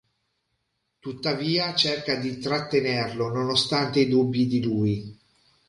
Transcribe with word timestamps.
Tuttavia 0.99 1.75
cerca 1.75 2.15
di 2.15 2.39
trattenerlo, 2.39 3.27
nonostante 3.29 3.99
i 3.99 4.07
dubbi 4.09 4.47
di 4.47 4.59
lui. 4.63 5.19